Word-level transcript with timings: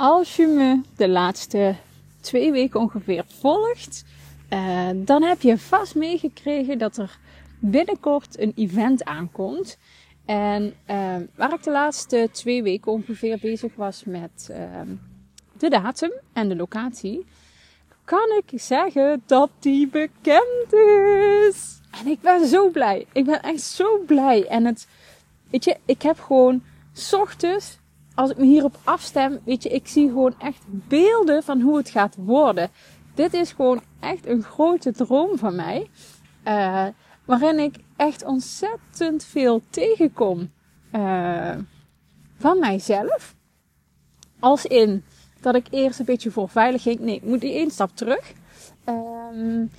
als 0.00 0.36
je 0.36 0.46
me 0.46 0.80
de 0.96 1.08
laatste 1.08 1.74
twee 2.20 2.52
weken 2.52 2.80
ongeveer 2.80 3.24
volgt, 3.26 4.04
uh, 4.50 4.88
dan 4.94 5.22
heb 5.22 5.40
je 5.40 5.58
vast 5.58 5.94
meegekregen 5.94 6.78
dat 6.78 6.96
er 6.96 7.18
binnenkort 7.58 8.38
een 8.38 8.52
event 8.56 9.04
aankomt. 9.04 9.78
En 10.24 10.74
uh, 10.90 11.16
waar 11.34 11.52
ik 11.52 11.62
de 11.62 11.70
laatste 11.70 12.28
twee 12.32 12.62
weken 12.62 12.92
ongeveer 12.92 13.38
bezig 13.40 13.74
was 13.74 14.04
met 14.04 14.48
uh, 14.50 14.56
de 15.58 15.68
datum 15.68 16.12
en 16.32 16.48
de 16.48 16.56
locatie, 16.56 17.26
kan 18.04 18.42
ik 18.44 18.60
zeggen 18.60 19.22
dat 19.26 19.50
die 19.58 19.88
bekend 19.88 20.72
is. 21.48 21.80
En 22.00 22.06
ik 22.06 22.20
ben 22.20 22.46
zo 22.46 22.68
blij. 22.68 23.06
Ik 23.12 23.24
ben 23.24 23.42
echt 23.42 23.62
zo 23.62 23.98
blij. 24.06 24.46
En 24.46 24.64
het, 24.64 24.86
weet 25.50 25.64
je, 25.64 25.76
ik 25.84 26.02
heb 26.02 26.20
gewoon 26.20 26.62
ochtends, 27.12 27.78
als 28.14 28.30
ik 28.30 28.36
me 28.36 28.44
hierop 28.44 28.78
afstem, 28.84 29.38
weet 29.44 29.62
je, 29.62 29.68
ik 29.68 29.88
zie 29.88 30.08
gewoon 30.08 30.34
echt 30.38 30.62
beelden 30.68 31.42
van 31.42 31.60
hoe 31.60 31.76
het 31.76 31.90
gaat 31.90 32.16
worden. 32.18 32.70
Dit 33.14 33.34
is 33.34 33.52
gewoon 33.52 33.82
echt 34.00 34.26
een 34.26 34.42
grote 34.42 34.92
droom 34.92 35.38
van 35.38 35.54
mij. 35.54 35.90
Uh, 36.44 36.86
waarin 37.24 37.58
ik 37.58 37.74
echt 37.96 38.24
ontzettend 38.24 39.24
veel 39.24 39.62
tegenkom 39.70 40.50
uh, 40.92 41.56
van 42.38 42.58
mijzelf. 42.58 43.34
Als 44.38 44.66
in 44.66 45.04
dat 45.40 45.54
ik 45.54 45.66
eerst 45.70 45.98
een 45.98 46.04
beetje 46.04 46.30
voor 46.30 46.48
veilig 46.48 46.82
ging. 46.82 47.00
Nee, 47.00 47.14
ik 47.14 47.24
moet 47.24 47.42
één 47.42 47.70
stap 47.70 47.90
terug. 47.96 48.32
Um, 48.88 49.70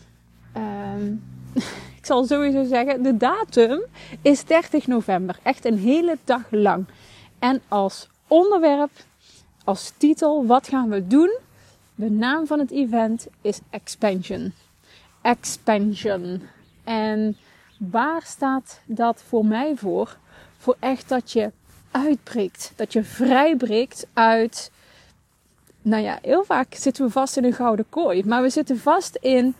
um, 0.57 1.23
ik 1.99 2.05
zal 2.05 2.25
sowieso 2.25 2.63
zeggen, 2.63 3.03
de 3.03 3.17
datum 3.17 3.81
is 4.21 4.45
30 4.45 4.87
november. 4.87 5.39
Echt 5.43 5.65
een 5.65 5.77
hele 5.77 6.17
dag 6.23 6.43
lang. 6.49 6.85
En 7.39 7.61
als 7.67 8.09
onderwerp, 8.31 8.91
als 9.63 9.93
titel, 9.97 10.45
wat 10.45 10.67
gaan 10.67 10.89
we 10.89 11.07
doen? 11.07 11.37
De 11.95 12.11
naam 12.11 12.47
van 12.47 12.59
het 12.59 12.71
event 12.71 13.27
is 13.41 13.59
Expansion. 13.69 14.53
Expansion. 15.21 16.41
En 16.83 17.37
waar 17.77 18.21
staat 18.21 18.81
dat 18.85 19.23
voor 19.27 19.45
mij 19.45 19.75
voor? 19.75 20.17
Voor 20.57 20.75
echt 20.79 21.09
dat 21.09 21.31
je 21.31 21.51
uitbreekt. 21.91 22.73
Dat 22.75 22.93
je 22.93 23.03
vrijbreekt 23.03 24.07
uit. 24.13 24.71
Nou 25.81 26.03
ja, 26.03 26.19
heel 26.21 26.43
vaak 26.43 26.73
zitten 26.73 27.05
we 27.05 27.11
vast 27.11 27.37
in 27.37 27.43
een 27.43 27.53
gouden 27.53 27.85
kooi. 27.89 28.23
Maar 28.25 28.41
we 28.41 28.49
zitten 28.49 28.77
vast 28.77 29.15
in 29.15 29.55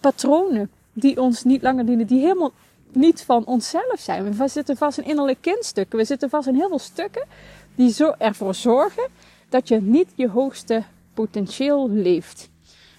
patronen 0.00 0.70
die 0.92 1.20
ons 1.20 1.44
niet 1.44 1.62
langer 1.62 1.86
dienen. 1.86 2.06
Die 2.06 2.20
helemaal 2.20 2.52
niet 2.92 3.22
van 3.22 3.44
onszelf 3.44 3.98
zijn. 3.98 4.36
We 4.36 4.48
zitten 4.48 4.76
vast 4.76 4.98
in 4.98 5.04
innerlijke 5.04 5.50
kindstukken. 5.50 5.98
We 5.98 6.04
zitten 6.04 6.30
vast 6.30 6.48
in 6.48 6.54
heel 6.54 6.68
veel 6.68 6.78
stukken 6.78 7.26
die 7.74 7.92
zo 7.92 8.14
ervoor 8.18 8.54
zorgen 8.54 9.08
dat 9.48 9.68
je 9.68 9.80
niet 9.80 10.08
je 10.14 10.28
hoogste 10.28 10.82
potentieel 11.14 11.90
leeft. 11.90 12.50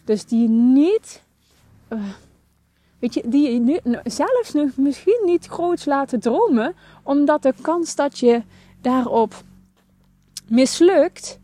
Dus 0.03 0.25
die 0.25 0.49
niet, 0.49 1.21
uh, 1.89 1.99
weet 2.99 3.13
je, 3.13 3.23
die 3.25 3.59
nu, 3.59 3.79
zelfs 4.03 4.53
nog 4.53 4.77
misschien 4.77 5.21
niet 5.25 5.45
groots 5.45 5.85
laten 5.85 6.19
dromen, 6.19 6.75
omdat 7.03 7.41
de 7.41 7.53
kans 7.61 7.95
dat 7.95 8.19
je 8.19 8.41
daarop 8.81 9.43
mislukt 10.47 11.39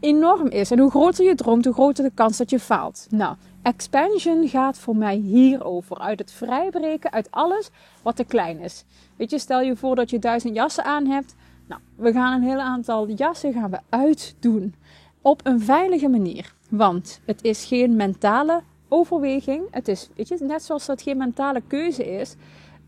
enorm 0.00 0.46
is. 0.46 0.70
En 0.70 0.78
hoe 0.78 0.90
groter 0.90 1.24
je 1.24 1.34
droomt, 1.34 1.64
hoe 1.64 1.74
groter 1.74 2.04
de 2.04 2.10
kans 2.14 2.36
dat 2.36 2.50
je 2.50 2.60
faalt. 2.60 3.06
Nou, 3.10 3.36
expansion 3.62 4.48
gaat 4.48 4.78
voor 4.78 4.96
mij 4.96 5.16
hierover. 5.16 5.98
Uit 5.98 6.18
het 6.18 6.32
vrijbreken 6.32 7.12
uit 7.12 7.30
alles 7.30 7.70
wat 8.02 8.16
te 8.16 8.24
klein 8.24 8.58
is. 8.58 8.84
Weet 9.16 9.30
je, 9.30 9.38
stel 9.38 9.60
je 9.60 9.76
voor 9.76 9.94
dat 9.94 10.10
je 10.10 10.18
duizend 10.18 10.54
jassen 10.54 10.84
aan 10.84 11.06
hebt. 11.06 11.34
Nou, 11.70 11.82
we 11.96 12.12
gaan 12.12 12.32
een 12.32 12.48
heel 12.48 12.60
aantal 12.60 13.08
jassen 13.08 13.52
gaan 13.52 13.70
we 13.70 13.78
uitdoen. 13.88 14.74
Op 15.22 15.46
een 15.46 15.60
veilige 15.60 16.08
manier. 16.08 16.54
Want 16.70 17.20
het 17.24 17.42
is 17.44 17.64
geen 17.64 17.96
mentale 17.96 18.62
overweging. 18.88 19.66
Het 19.70 19.88
is, 19.88 20.08
weet 20.16 20.28
je, 20.28 20.36
net 20.40 20.62
zoals 20.62 20.86
dat 20.86 21.02
geen 21.02 21.16
mentale 21.16 21.62
keuze 21.66 22.04
is. 22.20 22.34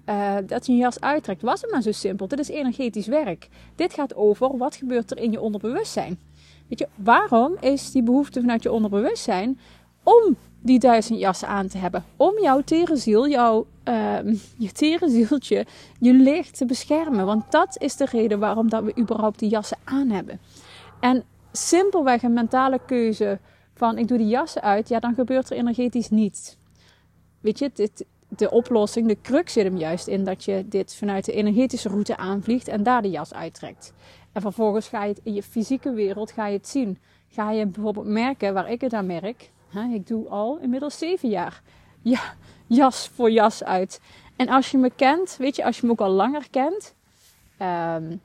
Uh, 0.06 0.34
dat 0.46 0.66
je 0.66 0.72
een 0.72 0.78
jas 0.78 1.00
uittrekt. 1.00 1.42
Was 1.42 1.60
het 1.60 1.70
maar 1.70 1.82
zo 1.82 1.92
simpel. 1.92 2.28
Dit 2.28 2.38
is 2.38 2.48
energetisch 2.48 3.06
werk. 3.06 3.48
Dit 3.74 3.92
gaat 3.92 4.14
over 4.14 4.56
wat 4.56 4.76
gebeurt 4.76 5.10
er 5.10 5.18
in 5.18 5.30
je 5.30 5.40
onderbewustzijn. 5.40 6.18
Weet 6.68 6.78
je, 6.78 6.88
waarom 6.94 7.56
is 7.60 7.90
die 7.90 8.02
behoefte 8.02 8.40
vanuit 8.40 8.62
je 8.62 8.72
onderbewustzijn 8.72 9.58
om 10.02 10.36
die 10.60 10.78
duizend 10.78 11.18
jassen 11.18 11.48
aan 11.48 11.68
te 11.68 11.78
hebben? 11.78 12.04
Om 12.16 12.40
jouw 12.40 12.60
tere 12.60 12.96
ziel, 12.96 13.28
jouw, 13.28 13.66
uh, 13.84 14.18
je 14.58 14.72
tere 14.72 15.08
zieltje, 15.08 15.66
je 15.98 16.12
licht 16.12 16.56
te 16.56 16.66
beschermen. 16.66 17.26
Want 17.26 17.50
dat 17.50 17.76
is 17.78 17.96
de 17.96 18.06
reden 18.10 18.38
waarom 18.38 18.68
dat 18.68 18.84
we 18.84 18.98
überhaupt 18.98 19.38
die 19.38 19.48
jassen 19.48 19.78
aan 19.84 20.10
hebben. 20.10 20.40
En 21.00 21.24
simpelweg 21.52 22.22
een 22.22 22.32
mentale 22.32 22.80
keuze 22.86 23.38
van 23.74 23.98
ik 23.98 24.08
doe 24.08 24.18
die 24.18 24.26
jassen 24.26 24.62
uit, 24.62 24.88
ja, 24.88 24.98
dan 24.98 25.14
gebeurt 25.14 25.50
er 25.50 25.56
energetisch 25.56 26.10
niets. 26.10 26.56
Weet 27.40 27.58
je, 27.58 27.70
dit, 27.74 28.04
de 28.28 28.50
oplossing, 28.50 29.08
de 29.08 29.18
crux 29.22 29.52
zit 29.52 29.64
hem 29.64 29.76
juist 29.76 30.06
in 30.06 30.24
dat 30.24 30.44
je 30.44 30.64
dit 30.68 30.94
vanuit 30.94 31.24
de 31.24 31.32
energetische 31.32 31.88
route 31.88 32.16
aanvliegt 32.16 32.68
en 32.68 32.82
daar 32.82 33.02
de 33.02 33.10
jas 33.10 33.34
uittrekt. 33.34 33.92
En 34.32 34.40
vervolgens 34.40 34.88
ga 34.88 35.04
je 35.04 35.08
het 35.08 35.20
in 35.22 35.34
je 35.34 35.42
fysieke 35.42 35.92
wereld 35.92 36.30
ga 36.30 36.46
je 36.46 36.56
het 36.56 36.68
zien. 36.68 36.98
Ga 37.28 37.50
je 37.50 37.66
bijvoorbeeld 37.66 38.06
merken, 38.06 38.54
waar 38.54 38.70
ik 38.70 38.80
het 38.80 38.92
aan 38.92 39.06
merk. 39.06 39.50
Ik 39.92 40.06
doe 40.06 40.28
al 40.28 40.58
inmiddels 40.58 40.98
zeven 40.98 41.28
jaar 41.28 41.62
ja, 42.02 42.34
jas 42.74 43.08
voor 43.08 43.30
jas 43.30 43.64
uit. 43.64 44.00
En 44.36 44.48
als 44.48 44.70
je 44.70 44.78
me 44.78 44.90
kent, 44.90 45.36
weet 45.36 45.56
je, 45.56 45.64
als 45.64 45.80
je 45.80 45.86
me 45.86 45.92
ook 45.92 46.00
al 46.00 46.10
langer 46.10 46.50
kent. 46.50 46.94
Um, 47.62 48.20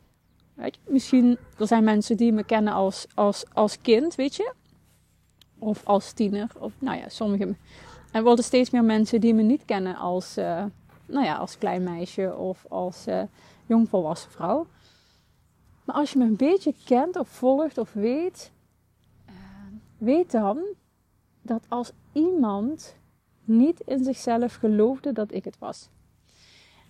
weet 0.54 0.76
je, 0.76 0.92
misschien, 0.92 1.38
er 1.58 1.68
zijn 1.68 1.84
mensen 1.84 2.18
die 2.18 2.32
me 2.32 2.44
kennen 2.44 2.74
als, 2.74 3.08
als, 3.14 3.46
als 3.54 3.82
kind, 3.82 4.16
weet 4.16 4.36
je. 4.36 4.54
Of 5.60 5.86
als 5.86 6.12
tiener. 6.12 6.52
Of 6.60 6.74
nou 6.80 6.98
ja, 6.98 7.10
sommige. 7.10 7.56
Er 8.12 8.24
worden 8.24 8.46
steeds 8.46 8.70
meer 8.70 8.84
mensen 8.84 9.22
die 9.22 9.34
me 9.34 9.42
niet 9.42 9.66
kennen 9.66 9.96
als, 9.96 10.38
uh, 10.38 10.64
nou 11.06 11.26
ja, 11.26 11.36
als 11.36 11.58
klein 11.58 11.84
meisje 11.84 12.36
of 12.36 12.66
als 12.70 13.08
uh, 13.08 13.22
jongvolwassen 13.66 14.32
vrouw. 14.32 14.68
Maar 15.84 15.96
als 15.96 16.12
je 16.12 16.18
me 16.18 16.26
een 16.26 16.36
beetje 16.36 16.74
kent 16.86 17.16
of 17.16 17.28
volgt 17.28 17.78
of 17.78 17.94
weet, 17.94 18.52
uh, 19.30 19.34
weet 19.98 20.32
dan 20.32 20.60
dat 21.42 21.64
als 21.68 21.92
iemand 22.14 22.96
niet 23.48 23.80
in 23.80 24.04
zichzelf 24.04 24.54
geloofde 24.54 25.14
dat 25.14 25.34
ik 25.34 25.46
het 25.46 25.58
was. 25.60 25.90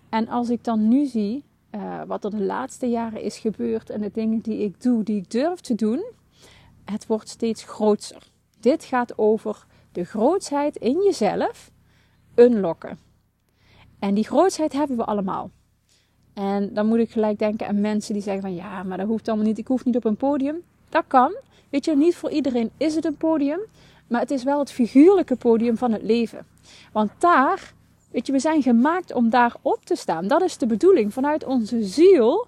En 0.09 0.27
als 0.27 0.49
ik 0.49 0.63
dan 0.63 0.87
nu 0.87 1.05
zie 1.05 1.43
uh, 1.71 2.01
wat 2.07 2.23
er 2.23 2.31
de 2.31 2.43
laatste 2.43 2.85
jaren 2.85 3.21
is 3.21 3.37
gebeurd 3.37 3.89
en 3.89 4.01
de 4.01 4.11
dingen 4.13 4.39
die 4.39 4.57
ik 4.57 4.81
doe, 4.81 5.03
die 5.03 5.17
ik 5.17 5.31
durf 5.31 5.59
te 5.59 5.75
doen, 5.75 6.05
het 6.85 7.07
wordt 7.07 7.29
steeds 7.29 7.63
groter. 7.63 8.23
Dit 8.59 8.83
gaat 8.83 9.17
over 9.17 9.65
de 9.91 10.03
grootsheid 10.03 10.75
in 10.75 11.01
jezelf 11.03 11.71
unlocken. 12.35 12.97
En 13.99 14.13
die 14.13 14.23
grootsheid 14.23 14.73
hebben 14.73 14.97
we 14.97 15.03
allemaal. 15.03 15.51
En 16.33 16.73
dan 16.73 16.87
moet 16.87 16.99
ik 16.99 17.11
gelijk 17.11 17.39
denken 17.39 17.67
aan 17.67 17.81
mensen 17.81 18.13
die 18.13 18.23
zeggen 18.23 18.41
van 18.41 18.55
ja, 18.55 18.83
maar 18.83 18.97
dat 18.97 19.07
hoeft 19.07 19.27
allemaal 19.27 19.45
niet. 19.45 19.57
Ik 19.57 19.67
hoef 19.67 19.85
niet 19.85 19.95
op 19.95 20.05
een 20.05 20.15
podium. 20.15 20.61
Dat 20.89 21.03
kan. 21.07 21.35
Weet 21.69 21.85
je, 21.85 21.95
niet 21.95 22.15
voor 22.15 22.31
iedereen 22.31 22.71
is 22.77 22.95
het 22.95 23.05
een 23.05 23.17
podium. 23.17 23.59
Maar 24.07 24.21
het 24.21 24.31
is 24.31 24.43
wel 24.43 24.59
het 24.59 24.71
figuurlijke 24.71 25.35
podium 25.35 25.77
van 25.77 25.91
het 25.91 26.03
leven. 26.03 26.45
Want 26.91 27.11
daar, 27.17 27.73
weet 28.11 28.25
je, 28.25 28.31
we 28.31 28.39
zijn 28.39 28.61
gemaakt 28.61 29.13
om 29.13 29.29
daar 29.29 29.55
op 29.61 29.85
te 29.85 29.95
staan. 29.95 30.27
Dat 30.27 30.41
is 30.41 30.57
de 30.57 30.65
bedoeling. 30.65 31.13
Vanuit 31.13 31.45
onze 31.45 31.83
ziel 31.83 32.47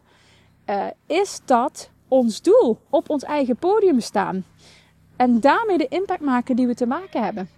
uh, 0.69 0.85
is 1.05 1.41
dat 1.45 1.89
ons 2.07 2.41
doel. 2.41 2.77
Op 2.89 3.09
ons 3.09 3.23
eigen 3.23 3.55
podium 3.55 3.99
staan. 3.99 4.45
En 5.15 5.39
daarmee 5.39 5.77
de 5.77 5.87
impact 5.87 6.21
maken 6.21 6.55
die 6.55 6.67
we 6.67 6.75
te 6.75 6.85
maken 6.85 7.23
hebben. 7.23 7.49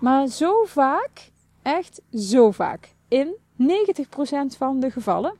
Maar 0.00 0.26
zo 0.26 0.64
vaak, 0.64 1.30
echt 1.62 2.00
zo 2.12 2.50
vaak, 2.50 2.94
in 3.08 3.36
90% 3.60 3.66
van 4.56 4.80
de 4.80 4.90
gevallen 4.90 5.32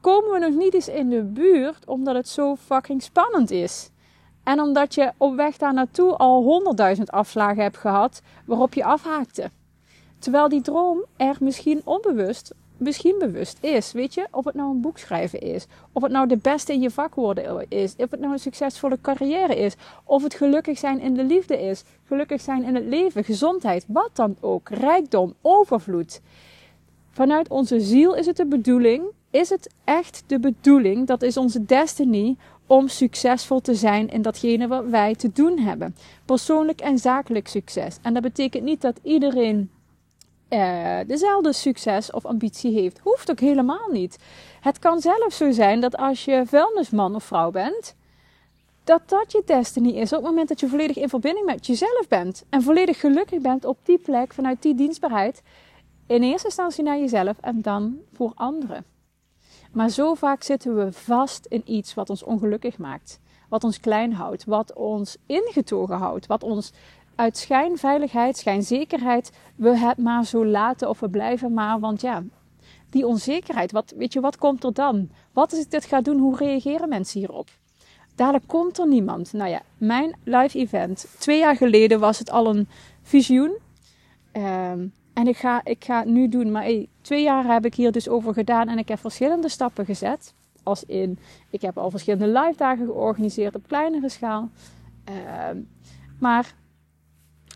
komen 0.00 0.30
we 0.30 0.38
nog 0.38 0.54
niet 0.54 0.74
eens 0.74 0.88
in 0.88 1.08
de 1.08 1.22
buurt 1.22 1.86
omdat 1.86 2.14
het 2.14 2.28
zo 2.28 2.56
fucking 2.56 3.02
spannend 3.02 3.50
is. 3.50 3.90
En 4.42 4.60
omdat 4.60 4.94
je 4.94 5.12
op 5.16 5.36
weg 5.36 5.56
daar 5.56 5.74
naartoe 5.74 6.16
al 6.16 6.42
honderdduizend 6.42 7.10
afslagen 7.10 7.62
hebt 7.62 7.76
gehad 7.76 8.22
waarop 8.44 8.74
je 8.74 8.84
afhaakte. 8.84 9.50
Terwijl 10.18 10.48
die 10.48 10.60
droom 10.60 11.04
er 11.16 11.36
misschien 11.40 11.80
onbewust, 11.84 12.54
misschien 12.76 13.16
bewust 13.18 13.58
is. 13.60 13.92
Weet 13.92 14.14
je, 14.14 14.26
of 14.30 14.44
het 14.44 14.54
nou 14.54 14.70
een 14.70 14.80
boek 14.80 14.98
schrijven 14.98 15.40
is, 15.40 15.66
of 15.92 16.02
het 16.02 16.12
nou 16.12 16.28
de 16.28 16.36
beste 16.36 16.72
in 16.72 16.80
je 16.80 16.90
vak 16.90 17.14
worden 17.14 17.66
is, 17.68 17.94
of 17.96 18.10
het 18.10 18.20
nou 18.20 18.32
een 18.32 18.38
succesvolle 18.38 18.98
carrière 19.00 19.56
is, 19.56 19.74
of 20.04 20.22
het 20.22 20.34
gelukkig 20.34 20.78
zijn 20.78 21.00
in 21.00 21.14
de 21.14 21.24
liefde 21.24 21.62
is, 21.62 21.84
gelukkig 22.04 22.40
zijn 22.40 22.64
in 22.64 22.74
het 22.74 22.84
leven, 22.84 23.24
gezondheid, 23.24 23.84
wat 23.88 24.10
dan 24.12 24.36
ook, 24.40 24.68
rijkdom, 24.68 25.34
overvloed. 25.40 26.20
Vanuit 27.10 27.48
onze 27.48 27.80
ziel 27.80 28.14
is 28.14 28.26
het 28.26 28.36
de 28.36 28.46
bedoeling 28.46 29.04
is 29.32 29.48
het 29.48 29.74
echt 29.84 30.24
de 30.26 30.38
bedoeling, 30.38 31.06
dat 31.06 31.22
is 31.22 31.36
onze 31.36 31.64
destiny, 31.64 32.36
om 32.66 32.88
succesvol 32.88 33.60
te 33.60 33.74
zijn 33.74 34.08
in 34.08 34.22
datgene 34.22 34.68
wat 34.68 34.84
wij 34.84 35.14
te 35.14 35.32
doen 35.32 35.58
hebben. 35.58 35.96
Persoonlijk 36.24 36.80
en 36.80 36.98
zakelijk 36.98 37.48
succes. 37.48 37.98
En 38.02 38.14
dat 38.14 38.22
betekent 38.22 38.64
niet 38.64 38.80
dat 38.80 38.98
iedereen 39.02 39.70
uh, 40.52 40.98
dezelfde 41.06 41.52
succes 41.52 42.10
of 42.10 42.24
ambitie 42.24 42.72
heeft. 42.72 42.98
Hoeft 42.98 43.30
ook 43.30 43.40
helemaal 43.40 43.88
niet. 43.90 44.18
Het 44.60 44.78
kan 44.78 45.00
zelfs 45.00 45.36
zo 45.36 45.50
zijn 45.50 45.80
dat 45.80 45.96
als 45.96 46.24
je 46.24 46.42
vuilnisman 46.46 47.14
of 47.14 47.24
vrouw 47.24 47.50
bent, 47.50 47.94
dat 48.84 49.02
dat 49.06 49.32
je 49.32 49.42
destiny 49.46 49.90
is 49.90 50.12
op 50.12 50.18
het 50.18 50.28
moment 50.28 50.48
dat 50.48 50.60
je 50.60 50.68
volledig 50.68 50.96
in 50.96 51.08
verbinding 51.08 51.46
met 51.46 51.66
jezelf 51.66 52.08
bent. 52.08 52.44
En 52.48 52.62
volledig 52.62 53.00
gelukkig 53.00 53.40
bent 53.40 53.64
op 53.64 53.78
die 53.82 53.98
plek 53.98 54.34
vanuit 54.34 54.62
die 54.62 54.74
dienstbaarheid. 54.74 55.42
In 56.06 56.22
eerste 56.22 56.46
instantie 56.46 56.84
naar 56.84 56.98
jezelf 56.98 57.36
en 57.40 57.62
dan 57.62 57.98
voor 58.12 58.32
anderen. 58.34 58.91
Maar 59.72 59.88
zo 59.88 60.14
vaak 60.14 60.42
zitten 60.42 60.76
we 60.76 60.92
vast 60.92 61.46
in 61.46 61.62
iets 61.64 61.94
wat 61.94 62.10
ons 62.10 62.22
ongelukkig 62.22 62.78
maakt. 62.78 63.20
Wat 63.48 63.64
ons 63.64 63.80
klein 63.80 64.12
houdt, 64.12 64.44
wat 64.44 64.72
ons 64.72 65.16
ingetogen 65.26 65.96
houdt, 65.96 66.26
wat 66.26 66.42
ons 66.42 66.72
uit 67.14 67.36
schijnveiligheid, 67.36 68.36
schijnzekerheid, 68.36 69.32
we 69.56 69.76
het 69.78 69.98
maar 69.98 70.24
zo 70.24 70.46
laten 70.46 70.88
of 70.88 71.00
we 71.00 71.08
blijven 71.08 71.54
maar. 71.54 71.80
Want 71.80 72.00
ja, 72.00 72.22
die 72.90 73.06
onzekerheid, 73.06 73.72
wat, 73.72 73.94
weet 73.96 74.12
je, 74.12 74.20
wat 74.20 74.36
komt 74.36 74.64
er 74.64 74.72
dan? 74.72 75.10
Wat 75.32 75.50
als 75.52 75.60
ik 75.60 75.70
dit 75.70 75.84
ga 75.84 76.00
doen, 76.00 76.18
hoe 76.18 76.36
reageren 76.36 76.88
mensen 76.88 77.20
hierop? 77.20 77.48
Dadelijk 78.14 78.46
komt 78.46 78.78
er 78.78 78.88
niemand. 78.88 79.32
Nou 79.32 79.50
ja, 79.50 79.62
mijn 79.78 80.16
live 80.24 80.58
event, 80.58 81.06
twee 81.18 81.38
jaar 81.38 81.56
geleden 81.56 82.00
was 82.00 82.18
het 82.18 82.30
al 82.30 82.46
een 82.46 82.68
visioen. 83.02 83.58
Ehm, 84.32 84.86
en 85.12 85.26
ik 85.26 85.36
ga, 85.36 85.60
ik 85.64 85.84
ga 85.84 85.98
het 85.98 86.08
nu 86.08 86.28
doen, 86.28 86.50
maar 86.50 86.70
twee 87.00 87.22
jaar 87.22 87.52
heb 87.52 87.64
ik 87.64 87.74
hier 87.74 87.92
dus 87.92 88.08
over 88.08 88.32
gedaan 88.32 88.68
en 88.68 88.78
ik 88.78 88.88
heb 88.88 88.98
verschillende 88.98 89.48
stappen 89.48 89.84
gezet. 89.84 90.34
Als 90.62 90.84
in, 90.84 91.18
ik 91.50 91.60
heb 91.60 91.78
al 91.78 91.90
verschillende 91.90 92.40
live 92.40 92.56
dagen 92.56 92.86
georganiseerd 92.86 93.54
op 93.54 93.68
kleinere 93.68 94.08
schaal. 94.08 94.50
Ehm, 95.04 95.56
maar, 96.18 96.54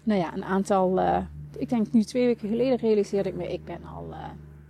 nou 0.02 0.20
ja, 0.20 0.34
een 0.34 0.44
aantal, 0.44 0.98
uh, 0.98 1.18
ik 1.58 1.68
denk 1.68 1.92
nu 1.92 2.02
twee 2.02 2.26
weken 2.26 2.48
geleden 2.48 2.76
realiseerde 2.76 3.28
ik 3.28 3.34
me, 3.34 3.52
ik 3.52 3.64
ben 3.64 3.84
al, 3.84 4.06
uh, 4.10 4.16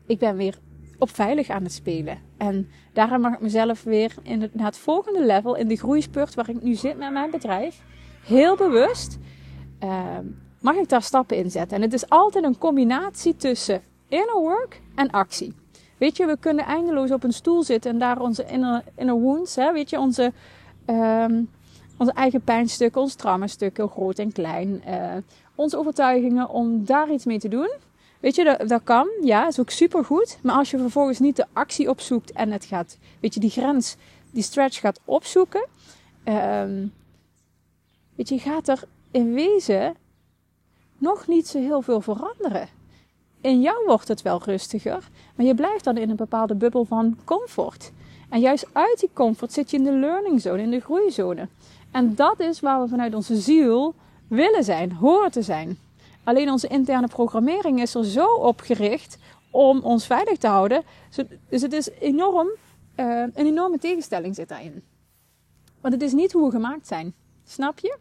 ik 0.06 0.18
ben 0.18 0.36
weer 0.36 0.58
op 0.98 1.10
veilig 1.10 1.48
aan 1.48 1.62
het 1.62 1.72
spelen. 1.72 2.18
En 2.36 2.68
daarom 2.92 3.20
mag 3.20 3.34
ik 3.34 3.40
mezelf 3.40 3.82
weer 3.82 4.14
in 4.22 4.40
het, 4.40 4.54
naar 4.54 4.66
het 4.66 4.78
volgende 4.78 5.24
level, 5.24 5.54
in 5.54 5.68
de 5.68 5.76
groeispurt 5.76 6.34
waar 6.34 6.48
ik 6.48 6.62
nu 6.62 6.74
zit 6.74 6.98
met 6.98 7.12
mijn 7.12 7.30
bedrijf, 7.30 7.82
heel 8.24 8.56
bewust, 8.56 9.18
uh, 9.84 10.18
mag 10.66 10.76
ik 10.76 10.88
daar 10.88 11.02
stappen 11.02 11.36
in 11.36 11.50
zetten. 11.50 11.76
En 11.76 11.82
het 11.82 11.92
is 11.92 12.08
altijd 12.08 12.44
een 12.44 12.58
combinatie 12.58 13.36
tussen 13.36 13.82
inner 14.08 14.38
work 14.38 14.80
en 14.94 15.10
actie. 15.10 15.54
Weet 15.98 16.16
je, 16.16 16.26
we 16.26 16.36
kunnen 16.40 16.64
eindeloos 16.64 17.10
op 17.10 17.24
een 17.24 17.32
stoel 17.32 17.62
zitten 17.62 17.90
en 17.90 17.98
daar 17.98 18.20
onze 18.20 18.44
inner, 18.44 18.82
inner 18.94 19.20
wounds, 19.20 19.54
hè, 19.54 19.72
weet 19.72 19.90
je, 19.90 19.98
onze, 19.98 20.32
um, 20.86 21.50
onze 21.96 22.12
eigen 22.12 22.40
pijnstukken, 22.40 23.00
onze 23.00 23.16
traumastukken, 23.16 23.88
groot 23.88 24.18
en 24.18 24.32
klein, 24.32 24.82
uh, 24.88 25.14
onze 25.54 25.78
overtuigingen, 25.78 26.48
om 26.48 26.84
daar 26.84 27.12
iets 27.12 27.24
mee 27.24 27.38
te 27.38 27.48
doen. 27.48 27.70
Weet 28.20 28.34
je, 28.34 28.64
dat, 28.66 28.80
kan, 28.84 29.08
ja, 29.22 29.46
is 29.46 29.60
ook 29.60 29.70
super 29.70 30.04
goed. 30.04 30.38
Maar 30.42 30.56
als 30.56 30.70
je 30.70 30.78
vervolgens 30.78 31.18
niet 31.18 31.36
de 31.36 31.46
actie 31.52 31.88
opzoekt 31.88 32.32
en 32.32 32.50
het 32.52 32.64
gaat, 32.64 32.98
weet 33.20 33.34
je, 33.34 33.40
die 33.40 33.50
grens, 33.50 33.96
die 34.30 34.42
stretch 34.42 34.80
gaat 34.80 35.00
opzoeken, 35.04 35.66
um, 36.24 36.92
weet 38.14 38.28
je 38.28 38.38
gaat 38.38 38.68
er 38.68 38.82
in 39.10 39.32
wezen 39.32 39.96
nog 40.98 41.26
niet 41.26 41.48
zo 41.48 41.58
heel 41.58 41.82
veel 41.82 42.00
veranderen. 42.00 42.68
In 43.40 43.60
jou 43.60 43.84
wordt 43.86 44.08
het 44.08 44.22
wel 44.22 44.42
rustiger, 44.44 45.08
maar 45.34 45.46
je 45.46 45.54
blijft 45.54 45.84
dan 45.84 45.96
in 45.96 46.10
een 46.10 46.16
bepaalde 46.16 46.54
bubbel 46.54 46.84
van 46.84 47.18
comfort. 47.24 47.92
En 48.28 48.40
juist 48.40 48.66
uit 48.72 49.00
die 49.00 49.10
comfort 49.12 49.52
zit 49.52 49.70
je 49.70 49.76
in 49.76 49.84
de 49.84 49.92
learning 49.92 50.40
zone, 50.40 50.62
in 50.62 50.70
de 50.70 50.80
groeizone. 50.80 51.48
En 51.90 52.14
dat 52.14 52.40
is 52.40 52.60
waar 52.60 52.82
we 52.82 52.88
vanuit 52.88 53.14
onze 53.14 53.36
ziel 53.36 53.94
willen 54.28 54.64
zijn, 54.64 54.92
horen 54.92 55.30
te 55.30 55.42
zijn. 55.42 55.78
Alleen 56.24 56.50
onze 56.50 56.68
interne 56.68 57.08
programmering 57.08 57.80
is 57.80 57.94
er 57.94 58.04
zo 58.04 58.26
op 58.26 58.60
gericht 58.60 59.18
om 59.50 59.80
ons 59.80 60.06
veilig 60.06 60.38
te 60.38 60.46
houden. 60.46 60.82
Dus 61.48 61.62
het 61.62 61.72
is 61.72 61.90
enorm, 62.00 62.48
uh, 62.96 63.20
een 63.20 63.46
enorme 63.46 63.78
tegenstelling 63.78 64.34
zit 64.34 64.48
daarin. 64.48 64.82
Want 65.80 65.94
het 65.94 66.02
is 66.02 66.12
niet 66.12 66.32
hoe 66.32 66.44
we 66.44 66.50
gemaakt 66.50 66.86
zijn. 66.86 67.14
Snap 67.44 67.78
je? 67.78 67.96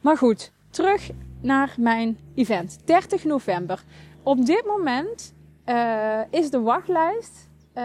Maar 0.00 0.16
goed, 0.16 0.52
terug 0.70 1.10
naar 1.40 1.74
mijn 1.78 2.18
event. 2.34 2.78
30 2.84 3.24
november. 3.24 3.82
Op 4.22 4.46
dit 4.46 4.64
moment 4.66 5.34
uh, 5.66 6.20
is 6.30 6.50
de 6.50 6.60
wachtlijst. 6.60 7.48
Uh, 7.74 7.84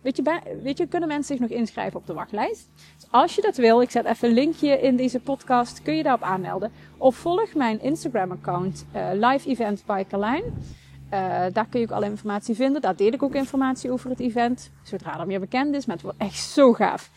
weet, 0.00 0.16
je, 0.16 0.40
weet 0.62 0.78
je, 0.78 0.86
kunnen 0.86 1.08
mensen 1.08 1.36
zich 1.36 1.48
nog 1.48 1.58
inschrijven 1.58 2.00
op 2.00 2.06
de 2.06 2.14
wachtlijst? 2.14 2.68
Dus 2.96 3.06
als 3.10 3.34
je 3.34 3.42
dat 3.42 3.56
wil, 3.56 3.80
ik 3.80 3.90
zet 3.90 4.04
even 4.04 4.28
een 4.28 4.34
linkje 4.34 4.80
in 4.80 4.96
deze 4.96 5.20
podcast, 5.20 5.82
kun 5.82 5.96
je 5.96 6.02
daarop 6.02 6.22
aanmelden. 6.22 6.72
Of 6.96 7.16
volg 7.16 7.54
mijn 7.54 7.82
Instagram-account 7.82 8.86
uh, 8.94 9.08
Live 9.12 9.48
Event 9.48 9.82
by 9.86 10.04
Carlijn. 10.08 10.42
Uh, 10.44 11.20
daar 11.52 11.66
kun 11.70 11.80
je 11.80 11.86
ook 11.86 11.92
alle 11.92 12.04
informatie 12.04 12.54
vinden. 12.54 12.80
Daar 12.82 12.96
deel 12.96 13.12
ik 13.12 13.22
ook 13.22 13.34
informatie 13.34 13.90
over 13.90 14.10
het 14.10 14.20
event. 14.20 14.70
Zodra 14.82 15.20
er 15.20 15.26
meer 15.26 15.40
bekend 15.40 15.74
is. 15.74 15.86
Maar 15.86 15.96
het 15.96 16.04
wordt 16.04 16.20
echt 16.20 16.38
zo 16.38 16.72
gaaf. 16.72 17.10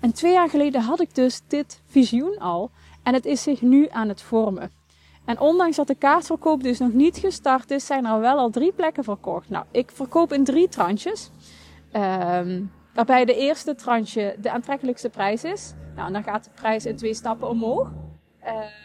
En 0.00 0.12
twee 0.12 0.32
jaar 0.32 0.48
geleden 0.48 0.80
had 0.80 1.00
ik 1.00 1.14
dus 1.14 1.40
dit 1.46 1.80
visioen 1.86 2.38
al. 2.38 2.70
En 3.02 3.14
het 3.14 3.24
is 3.24 3.42
zich 3.42 3.62
nu 3.62 3.88
aan 3.90 4.08
het 4.08 4.22
vormen. 4.22 4.70
En 5.26 5.40
ondanks 5.40 5.76
dat 5.76 5.86
de 5.86 5.94
kaartverkoop 5.94 6.62
dus 6.62 6.78
nog 6.78 6.92
niet 6.92 7.18
gestart 7.18 7.70
is, 7.70 7.86
zijn 7.86 8.06
er 8.06 8.20
wel 8.20 8.38
al 8.38 8.50
drie 8.50 8.72
plekken 8.72 9.04
verkocht. 9.04 9.48
Nou, 9.48 9.64
ik 9.70 9.90
verkoop 9.90 10.32
in 10.32 10.44
drie 10.44 10.68
tranches. 10.68 11.30
Um, 11.92 12.72
waarbij 12.94 13.24
de 13.24 13.34
eerste 13.34 13.74
tranche 13.74 14.36
de 14.40 14.50
aantrekkelijkste 14.50 15.08
prijs 15.08 15.44
is. 15.44 15.74
Nou, 15.94 16.06
en 16.06 16.12
dan 16.12 16.22
gaat 16.22 16.44
de 16.44 16.50
prijs 16.54 16.86
in 16.86 16.96
twee 16.96 17.14
stappen 17.14 17.48
omhoog. 17.48 17.88
Um, 18.46 18.84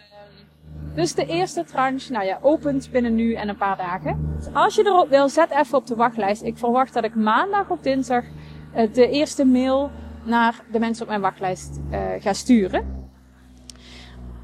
dus 0.96 1.14
de 1.14 1.26
eerste 1.26 1.64
tranche, 1.64 2.12
nou 2.12 2.26
ja, 2.26 2.40
opent 2.42 2.92
binnen 2.92 3.16
nu 3.16 3.34
en 3.34 3.50
een 3.50 3.58
paar 3.58 3.78
dagen. 3.78 4.36
Dus 4.38 4.54
als 4.54 4.76
je 4.76 4.86
erop 4.86 5.10
wil, 5.10 5.30
zet 5.30 5.50
even 5.50 5.78
op 5.78 5.88
de 5.88 5.96
wachtlijst. 5.96 6.44
Ik 6.44 6.58
verwacht 6.58 6.94
dat 6.94 7.04
ik 7.04 7.16
maandag 7.16 7.70
of 7.70 7.80
dinsdag 7.80 8.24
uh, 8.24 8.94
de 8.94 9.10
eerste 9.10 9.46
mail 9.46 9.92
naar 10.24 10.64
de 10.72 10.80
mensen 10.80 11.04
op 11.04 11.10
mijn 11.10 11.22
wachtlijst 11.22 11.80
uh, 11.92 12.00
ga 12.20 12.34
sturen. 12.34 13.01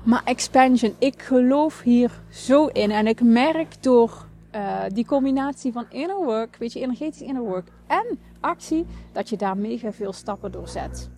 Maar 0.07 0.21
expansion, 0.25 0.95
ik 0.97 1.21
geloof 1.21 1.81
hier 1.81 2.11
zo 2.29 2.65
in. 2.65 2.91
En 2.91 3.07
ik 3.07 3.21
merk 3.21 3.83
door 3.83 4.25
uh, 4.55 4.83
die 4.93 5.05
combinatie 5.05 5.71
van 5.71 5.85
inner 5.89 6.15
work, 6.15 6.55
weet 6.57 6.73
je, 6.73 6.79
energetisch 6.79 7.21
inner 7.21 7.43
work 7.43 7.67
en 7.87 8.19
actie, 8.39 8.85
dat 9.11 9.29
je 9.29 9.37
daar 9.37 9.57
mega 9.57 9.91
veel 9.91 10.13
stappen 10.13 10.51
door 10.51 10.67
zet. 10.67 11.09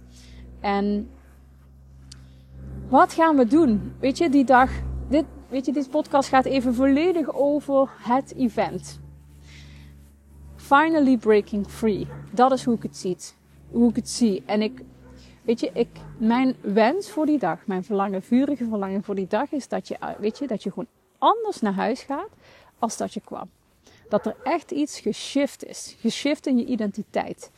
En 0.59 1.09
wat 2.87 3.13
gaan 3.13 3.35
we 3.35 3.47
doen? 3.47 3.93
Weet 3.99 4.17
je, 4.17 4.29
die 4.29 4.45
dag, 4.45 4.71
dit, 5.09 5.25
weet 5.47 5.65
je, 5.65 5.71
deze 5.71 5.89
podcast 5.89 6.29
gaat 6.29 6.45
even 6.45 6.75
volledig 6.75 7.33
over 7.33 7.89
het 7.97 8.35
event. 8.35 8.99
Finally 10.55 11.17
breaking 11.17 11.67
free. 11.67 12.07
Dat 12.31 12.51
is 12.51 12.63
hoe 12.63 12.75
ik 12.75 12.83
het 12.83 12.97
zie. 12.97 13.17
Hoe 13.71 13.89
ik 13.89 13.95
het 13.95 14.09
zie. 14.09 14.43
En 14.45 14.61
ik 14.61 14.83
Weet 15.49 15.59
je, 15.59 15.69
ik, 15.73 15.89
mijn 16.17 16.55
wens 16.61 17.09
voor 17.09 17.25
die 17.25 17.39
dag, 17.39 17.59
mijn 17.65 17.83
verlangen, 17.83 18.23
vurige 18.23 18.65
verlangen 18.67 19.03
voor 19.03 19.15
die 19.15 19.27
dag 19.27 19.51
is 19.51 19.67
dat 19.67 19.87
je, 19.87 19.97
weet 20.19 20.37
je, 20.37 20.47
dat 20.47 20.63
je 20.63 20.69
gewoon 20.69 20.87
anders 21.17 21.61
naar 21.61 21.73
huis 21.73 22.01
gaat 22.01 22.29
als 22.79 22.97
dat 22.97 23.13
je 23.13 23.21
kwam. 23.23 23.49
Dat 24.09 24.25
er 24.25 24.35
echt 24.43 24.71
iets 24.71 24.99
geshift 24.99 25.65
is. 25.65 25.95
Geshift 25.99 26.47
in 26.47 26.57
je 26.57 26.65
identiteit. 26.65 27.51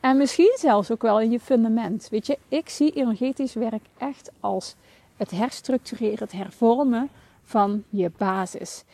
En 0.00 0.16
misschien 0.16 0.56
zelfs 0.58 0.90
ook 0.90 1.02
wel 1.02 1.20
in 1.20 1.30
je 1.30 1.40
fundament. 1.40 2.08
Weet 2.10 2.26
je, 2.26 2.38
ik 2.48 2.68
zie 2.68 2.92
energetisch 2.92 3.54
werk 3.54 3.84
echt 3.98 4.30
als 4.40 4.74
het 5.16 5.30
herstructureren, 5.30 6.18
het 6.18 6.32
hervormen 6.32 7.08
van 7.42 7.84
je 7.88 8.10
basis. 8.16 8.84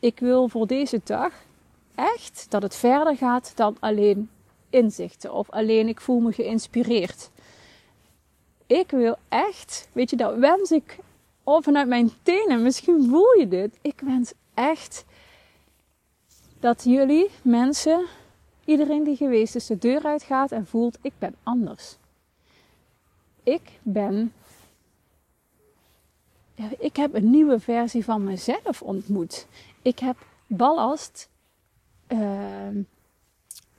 Ik 0.00 0.18
wil 0.18 0.48
voor 0.48 0.66
deze 0.66 1.00
dag 1.04 1.32
echt 1.94 2.46
dat 2.48 2.62
het 2.62 2.74
verder 2.74 3.16
gaat 3.16 3.52
dan 3.54 3.76
alleen 3.80 4.30
inzichten 4.70 5.32
of 5.32 5.50
alleen 5.50 5.88
ik 5.88 6.00
voel 6.00 6.20
me 6.20 6.32
geïnspireerd 6.32 7.30
ik 8.66 8.90
wil 8.90 9.16
echt, 9.28 9.88
weet 9.92 10.10
je, 10.10 10.16
dat 10.16 10.36
wens 10.36 10.70
ik 10.70 10.98
of 11.46 11.64
vanuit 11.64 11.88
mijn 11.88 12.10
tenen. 12.22 12.62
Misschien 12.62 13.08
voel 13.08 13.38
je 13.38 13.48
dit. 13.48 13.78
Ik 13.82 14.00
wens 14.00 14.32
echt 14.54 15.04
dat 16.60 16.84
jullie, 16.84 17.30
mensen, 17.42 18.06
iedereen 18.64 19.04
die 19.04 19.16
geweest 19.16 19.54
is, 19.54 19.66
de 19.66 19.78
deur 19.78 20.04
uitgaat 20.04 20.52
en 20.52 20.66
voelt: 20.66 20.98
ik 21.00 21.12
ben 21.18 21.34
anders. 21.42 21.96
Ik 23.42 23.70
ben. 23.82 24.32
Ik 26.78 26.96
heb 26.96 27.14
een 27.14 27.30
nieuwe 27.30 27.60
versie 27.60 28.04
van 28.04 28.24
mezelf 28.24 28.82
ontmoet. 28.82 29.46
Ik 29.82 29.98
heb 29.98 30.16
ballast, 30.46 31.28
uh, 32.08 32.68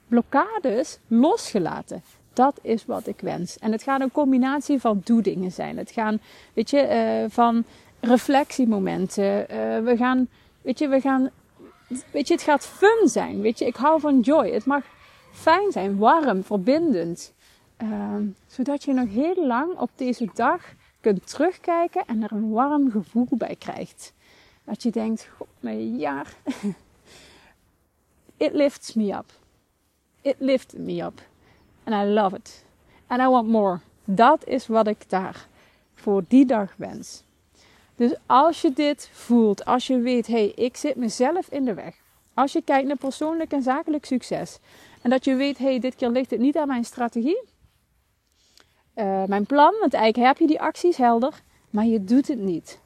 blokkades 0.07 0.99
losgelaten. 1.07 2.03
Dat 2.37 2.59
is 2.61 2.85
wat 2.85 3.07
ik 3.07 3.19
wens. 3.19 3.57
En 3.59 3.71
het 3.71 3.83
gaat 3.83 4.01
een 4.01 4.11
combinatie 4.11 4.79
van 4.79 5.01
doedingen 5.03 5.51
zijn. 5.51 5.77
Het 5.77 5.91
gaan, 5.91 6.19
weet 6.53 6.69
je, 6.69 7.21
uh, 7.23 7.31
van 7.31 7.63
reflectiemomenten. 7.99 9.41
Uh, 9.41 9.47
we 9.83 9.93
gaan, 9.97 10.27
weet 10.61 10.79
je, 10.79 10.87
we 10.87 11.01
gaan, 11.01 11.29
weet 12.11 12.27
je, 12.27 12.33
het 12.33 12.43
gaat 12.43 12.65
fun 12.65 13.07
zijn. 13.07 13.41
Weet 13.41 13.59
je, 13.59 13.65
ik 13.65 13.75
hou 13.75 13.99
van 13.99 14.19
joy. 14.19 14.51
Het 14.51 14.65
mag 14.65 14.83
fijn 15.31 15.71
zijn, 15.71 15.97
warm, 15.97 16.43
verbindend. 16.43 17.33
Uh, 17.83 18.15
zodat 18.47 18.83
je 18.83 18.93
nog 18.93 19.09
heel 19.09 19.47
lang 19.47 19.79
op 19.79 19.89
deze 19.95 20.29
dag 20.33 20.61
kunt 20.99 21.27
terugkijken 21.27 22.03
en 22.05 22.23
er 22.23 22.31
een 22.31 22.49
warm 22.49 22.91
gevoel 22.91 23.27
bij 23.29 23.55
krijgt. 23.59 24.13
Dat 24.63 24.83
je 24.83 24.91
denkt, 24.91 25.29
god, 25.37 25.47
mijn 25.59 25.97
jaar. 25.97 26.33
It 28.37 28.53
lifts 28.53 28.93
me 28.93 29.13
up. 29.13 29.31
It 30.21 30.35
lifted 30.39 30.79
me 30.79 31.03
up. 31.03 31.21
And 31.87 31.95
I 31.95 32.13
love 32.13 32.35
it. 32.35 32.65
And 33.07 33.21
I 33.21 33.27
want 33.27 33.47
more. 33.47 33.79
Dat 34.03 34.45
is 34.45 34.67
wat 34.67 34.87
ik 34.87 35.09
daar 35.09 35.47
voor 35.95 36.23
die 36.27 36.45
dag 36.45 36.73
wens. 36.77 37.23
Dus 37.95 38.15
als 38.25 38.61
je 38.61 38.73
dit 38.73 39.09
voelt, 39.13 39.65
als 39.65 39.87
je 39.87 39.99
weet, 39.99 40.27
hé, 40.27 40.33
hey, 40.33 40.51
ik 40.55 40.77
zit 40.77 40.95
mezelf 40.95 41.47
in 41.49 41.65
de 41.65 41.73
weg. 41.73 41.95
Als 42.33 42.51
je 42.51 42.61
kijkt 42.61 42.87
naar 42.87 42.97
persoonlijk 42.97 43.51
en 43.51 43.61
zakelijk 43.61 44.05
succes. 44.05 44.59
En 45.01 45.09
dat 45.09 45.25
je 45.25 45.35
weet, 45.35 45.57
hé, 45.57 45.65
hey, 45.65 45.79
dit 45.79 45.95
keer 45.95 46.09
ligt 46.09 46.31
het 46.31 46.39
niet 46.39 46.57
aan 46.57 46.67
mijn 46.67 46.85
strategie. 46.85 47.41
Uh, 48.95 49.23
mijn 49.23 49.45
plan, 49.45 49.73
want 49.79 49.93
eigenlijk 49.93 50.27
heb 50.27 50.37
je 50.37 50.47
die 50.47 50.61
acties 50.61 50.97
helder, 50.97 51.41
maar 51.69 51.85
je 51.85 52.03
doet 52.03 52.27
het 52.27 52.39
niet. 52.39 52.79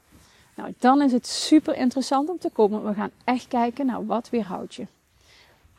Nou, 0.55 0.73
dan 0.79 1.01
is 1.01 1.11
het 1.11 1.27
super 1.27 1.75
interessant 1.75 2.29
om 2.29 2.37
te 2.37 2.49
komen. 2.49 2.85
We 2.85 2.93
gaan 2.93 3.11
echt 3.23 3.47
kijken 3.47 3.85
naar 3.85 4.05
wat 4.05 4.29
weerhoudt 4.29 4.75
je. 4.75 4.87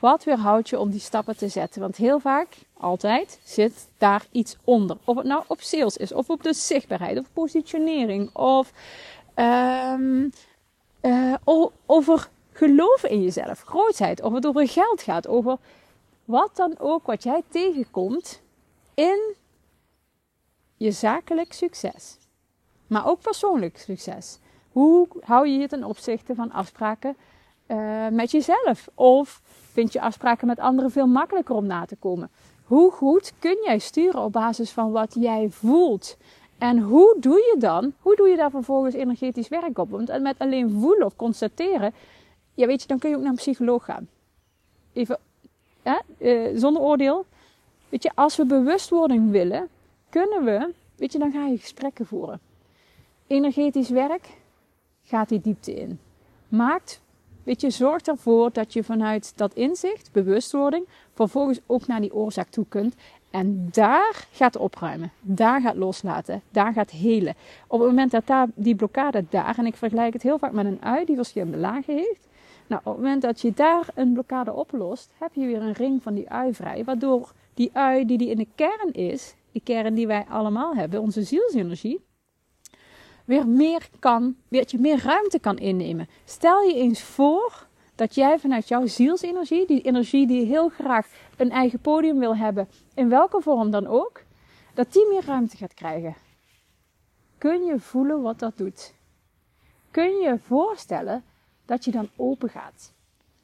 Wat 0.03 0.25
weerhoudt 0.25 0.69
je 0.69 0.79
om 0.79 0.91
die 0.91 1.01
stappen 1.01 1.37
te 1.37 1.49
zetten? 1.49 1.81
Want 1.81 1.97
heel 1.97 2.19
vaak, 2.19 2.57
altijd, 2.77 3.41
zit 3.45 3.89
daar 3.99 4.27
iets 4.31 4.57
onder. 4.65 4.97
Of 5.05 5.17
het 5.17 5.27
nou 5.27 5.45
op 5.47 5.61
sales 5.61 5.97
is, 5.97 6.13
of 6.13 6.31
op 6.31 6.43
de 6.43 6.53
zichtbaarheid, 6.53 7.19
of 7.19 7.33
positionering, 7.33 8.35
of 8.35 8.73
um, 9.37 10.33
uh, 11.03 11.35
over 11.87 12.29
geloven 12.53 13.11
in 13.11 13.23
jezelf, 13.23 13.63
grootheid, 13.63 14.23
of 14.23 14.33
het 14.33 14.47
over 14.47 14.69
geld 14.69 15.03
gaat, 15.03 15.27
over 15.27 15.59
wat 16.25 16.57
dan 16.57 16.79
ook 16.79 17.07
wat 17.07 17.23
jij 17.23 17.43
tegenkomt 17.49 18.43
in 18.95 19.35
je 20.77 20.91
zakelijk 20.91 21.53
succes. 21.53 22.19
Maar 22.87 23.07
ook 23.07 23.21
persoonlijk 23.21 23.79
succes. 23.79 24.39
Hoe 24.73 25.09
hou 25.21 25.49
je 25.49 25.59
je 25.59 25.69
ten 25.69 25.85
opzichte 25.85 26.35
van 26.35 26.53
afspraken 26.53 27.17
uh, 27.73 28.09
met 28.09 28.31
jezelf? 28.31 28.89
Of 28.95 29.41
vind 29.73 29.93
je 29.93 30.01
afspraken 30.01 30.47
met 30.47 30.59
anderen 30.59 30.91
veel 30.91 31.07
makkelijker 31.07 31.55
om 31.55 31.67
na 31.67 31.85
te 31.85 31.97
komen? 31.97 32.31
Hoe 32.65 32.91
goed 32.91 33.33
kun 33.39 33.59
jij 33.65 33.79
sturen 33.79 34.23
op 34.23 34.33
basis 34.33 34.71
van 34.71 34.91
wat 34.91 35.17
jij 35.19 35.49
voelt? 35.51 36.17
En 36.59 36.79
hoe 36.79 37.17
doe 37.21 37.37
je 37.37 37.57
dan? 37.59 37.93
Hoe 38.01 38.17
doe 38.17 38.29
je 38.29 38.37
daar 38.37 38.51
vervolgens 38.51 38.95
energetisch 38.95 39.49
werk 39.49 39.79
op? 39.79 39.91
Want 39.91 40.21
met 40.21 40.39
alleen 40.39 40.71
voelen 40.71 41.07
of 41.07 41.17
constateren, 41.17 41.93
ja 42.55 42.67
weet 42.67 42.83
je, 42.83 42.89
dan 42.89 42.99
kun 42.99 43.11
je 43.11 43.17
ook 43.17 43.23
naar 43.23 43.31
een 43.31 43.37
psycholoog 43.37 43.85
gaan. 43.85 44.09
Even, 44.93 45.19
ja, 45.85 46.03
uh, 46.19 46.59
zonder 46.59 46.83
oordeel. 46.83 47.27
Weet 47.89 48.03
je, 48.03 48.11
als 48.15 48.37
we 48.37 48.47
bewustwording 48.47 49.31
willen, 49.31 49.69
kunnen 50.09 50.45
we, 50.45 50.73
weet 50.97 51.13
je, 51.13 51.19
dan 51.19 51.33
ga 51.33 51.47
je 51.47 51.59
gesprekken 51.59 52.07
voeren. 52.07 52.41
Energetisch 53.27 53.91
werk 53.91 54.29
gaat 55.03 55.29
die 55.29 55.41
diepte 55.41 55.75
in. 55.75 56.01
Maakt, 56.49 57.01
weet 57.45 57.61
je, 57.61 57.71
zorg 57.71 58.03
ervoor 58.03 58.53
dat 58.53 58.73
je 58.73 58.85
vanuit 58.85 59.33
dat 59.37 59.55
inzicht, 59.55 60.13
bewustwording, 60.13 60.87
vervolgens 61.15 61.61
ook 61.67 61.87
naar 61.87 62.01
die 62.01 62.15
oorzaak 62.15 62.49
toe 62.49 62.67
kunt. 62.69 62.95
En 63.31 63.69
daar 63.71 64.27
gaat 64.33 64.57
opruimen, 64.57 65.13
daar 65.21 65.61
gaat 65.61 65.77
loslaten, 65.77 66.43
daar 66.51 66.73
gaat 66.73 66.91
helen. 66.91 67.35
Op 67.67 67.79
het 67.79 67.89
moment 67.89 68.11
dat 68.11 68.27
daar 68.27 68.47
die 68.55 68.75
blokkade 68.75 69.25
daar, 69.31 69.59
en 69.59 69.67
ik 69.67 69.77
vergelijk 69.77 70.13
het 70.13 70.23
heel 70.23 70.39
vaak 70.39 70.53
met 70.53 70.67
een 70.67 70.83
ui 70.83 71.05
die 71.05 71.17
verschillende 71.17 71.57
lagen 71.57 71.97
heeft. 71.97 72.29
Nou, 72.67 72.81
op 72.85 72.93
het 72.93 73.03
moment 73.03 73.23
dat 73.23 73.41
je 73.41 73.53
daar 73.55 73.89
een 73.95 74.13
blokkade 74.13 74.53
oplost, 74.53 75.11
heb 75.19 75.31
je 75.35 75.47
weer 75.47 75.63
een 75.63 75.73
ring 75.73 76.03
van 76.03 76.15
die 76.15 76.31
ui 76.31 76.55
vrij. 76.55 76.85
Waardoor 76.85 77.33
die 77.55 77.71
ui 77.73 78.05
die, 78.07 78.19
die 78.19 78.31
in 78.31 78.37
de 78.37 78.47
kern 78.55 78.93
is, 78.93 79.35
die 79.53 79.63
kern 79.65 79.95
die 79.95 80.07
wij 80.07 80.25
allemaal 80.29 80.75
hebben, 80.75 81.01
onze 81.01 81.23
zielsenergie, 81.23 82.01
weer 83.25 83.49
meer 83.49 83.89
kan, 83.99 84.37
weer 84.49 84.65
je 84.67 84.79
meer 84.79 85.03
ruimte 85.05 85.39
kan 85.39 85.59
innemen. 85.59 86.09
Stel 86.25 86.63
je 86.63 86.75
eens 86.75 87.03
voor 87.03 87.67
dat 87.95 88.15
jij 88.15 88.39
vanuit 88.39 88.69
jouw 88.69 88.87
zielsenergie, 88.87 89.67
die 89.67 89.83
energie 89.83 90.27
die 90.27 90.47
heel 90.47 90.69
graag 90.69 91.09
een 91.37 91.51
eigen 91.51 91.79
podium 91.79 92.19
wil 92.19 92.37
hebben, 92.37 92.69
in 92.95 93.09
welke 93.09 93.41
vorm 93.41 93.71
dan 93.71 93.87
ook, 93.87 94.23
dat 94.75 94.93
die 94.93 95.09
meer 95.09 95.25
ruimte 95.25 95.57
gaat 95.57 95.75
krijgen. 95.75 96.15
Kun 97.39 97.65
je 97.65 97.79
voelen 97.79 98.23
wat 98.23 98.39
dat 98.39 98.57
doet? 98.57 98.95
Kun 99.91 100.11
je 100.21 100.39
voorstellen 100.39 101.25
dat 101.65 101.85
je 101.85 101.91
dan 101.91 102.09
open 102.17 102.49
gaat? 102.49 102.93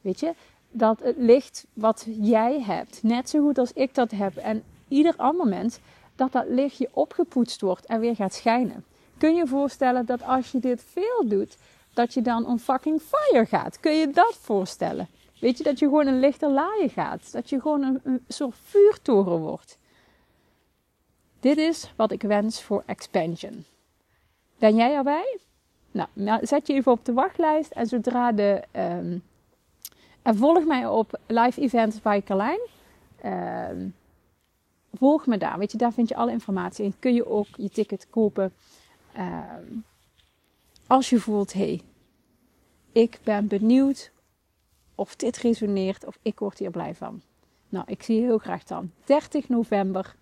Weet 0.01 0.21
je, 0.21 0.35
dat 0.71 1.01
het 1.03 1.17
licht 1.19 1.67
wat 1.73 2.07
jij 2.21 2.63
hebt, 2.63 3.03
net 3.03 3.31
zo 3.31 3.43
goed 3.43 3.59
als 3.59 3.73
ik 3.73 3.95
dat 3.95 4.11
heb 4.11 4.37
en 4.37 4.63
ieder 4.89 5.15
ander 5.17 5.47
mens, 5.47 5.79
dat 6.17 6.33
dat 6.33 6.45
lichtje 6.49 6.89
opgepoetst 6.93 7.61
wordt 7.61 7.87
en 7.87 8.01
weer 8.01 8.15
gaat 8.15 8.35
schijnen. 8.35 8.85
Kun 9.19 9.35
je 9.35 9.47
voorstellen 9.47 10.07
dat 10.07 10.23
als 10.23 10.51
je 10.53 10.59
dit 10.59 10.85
veel 10.93 11.29
doet, 11.29 11.57
dat 11.95 12.15
je 12.15 12.23
dan 12.23 12.47
on 12.47 12.59
fucking 12.59 13.03
fire 13.03 13.47
gaat? 13.47 13.81
Kun 13.81 13.93
je 13.93 14.11
dat 14.11 14.37
voorstellen? 14.41 15.09
Weet 15.41 15.59
je, 15.59 15.65
dat 15.65 15.79
je 15.79 15.85
gewoon 15.85 16.07
een 16.07 16.21
lichter 16.21 16.51
laaien 16.51 16.91
gaat. 16.91 17.33
Dat 17.33 17.51
je 17.51 17.61
gewoon 17.61 18.01
een, 18.03 18.25
soort 18.29 18.57
vuurtoren 18.63 19.39
wordt. 19.39 19.79
Dit 21.41 21.57
is 21.57 21.93
wat 21.97 22.13
ik 22.13 22.23
wens 22.23 22.63
voor 22.63 22.83
expansion. 22.87 23.65
Ben 24.59 24.77
jij 24.77 24.95
erbij? 24.95 25.39
Nou, 25.91 26.09
nou 26.13 26.47
zet 26.47 26.67
je 26.67 26.73
even 26.73 26.93
op 26.93 27.05
de 27.05 27.13
wachtlijst. 27.13 27.71
En 27.71 27.87
zodra 27.87 28.33
de... 28.33 28.63
Um, 28.73 29.23
en 30.23 30.37
volg 30.37 30.65
mij 30.65 30.87
op 30.87 31.19
live 31.27 31.61
events 31.61 32.01
bij 32.01 32.23
Carlijn. 32.23 32.61
Um, 33.71 33.95
volg 34.93 35.27
me 35.27 35.39
daar. 35.39 35.59
Weet 35.59 35.73
je, 35.73 35.79
daar 35.79 35.93
vind 35.93 36.09
je 36.09 36.17
alle 36.17 36.31
informatie 36.31 36.85
in. 36.85 36.95
Kun 36.99 37.15
je 37.15 37.27
ook 37.27 37.47
je 37.57 37.71
ticket 37.71 38.07
kopen. 38.11 38.53
Ehm, 39.19 39.79
als 40.87 41.11
je 41.11 41.21
voelt, 41.21 41.53
hé, 41.53 41.61
hey, 41.61 41.81
ik 42.93 43.19
ben 43.23 43.47
benieuwd 43.49 44.13
of 44.95 45.17
dit 45.17 45.37
resoneert 45.37 46.07
of 46.07 46.19
ik 46.23 46.39
word 46.39 46.59
hier 46.59 46.71
blij 46.71 46.95
van. 46.95 47.23
Nou, 47.69 47.85
ik 47.89 48.03
zie 48.03 48.17
je 48.17 48.23
heel 48.23 48.39
graag 48.39 48.65
dan. 48.65 48.93
30 49.05 49.49
november. 49.49 50.17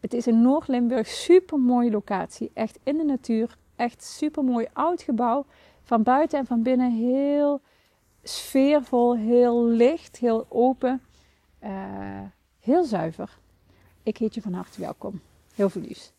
Het 0.00 0.14
is 0.14 0.26
in 0.26 0.42
Noord-Limburg. 0.42 1.06
Super 1.06 1.58
mooie 1.58 1.90
locatie. 1.90 2.50
Echt 2.54 2.78
in 2.82 2.96
de 2.96 3.04
natuur. 3.04 3.56
Echt 3.76 4.04
super 4.04 4.44
mooi 4.44 4.66
oud 4.72 5.02
gebouw. 5.02 5.46
Van 5.82 6.02
buiten 6.02 6.38
en 6.38 6.46
van 6.46 6.62
binnen 6.62 6.92
heel 6.92 7.60
sfeervol, 8.22 9.16
heel 9.16 9.64
licht, 9.64 10.16
heel 10.16 10.46
open. 10.48 11.02
Uh, 11.62 12.20
heel 12.60 12.84
zuiver. 12.84 13.38
Ik 14.02 14.16
heet 14.16 14.34
je 14.34 14.42
van 14.42 14.52
harte 14.52 14.80
welkom. 14.80 15.20
Heel 15.54 15.70
veel 15.70 15.82
liefs. 15.82 16.12